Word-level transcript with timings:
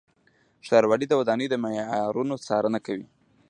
ښاروالۍ 0.67 1.05
د 1.09 1.13
ودانیو 1.19 1.51
د 1.51 1.55
معیارونو 1.63 2.35
څارنه 2.45 2.79
کوي. 2.87 3.05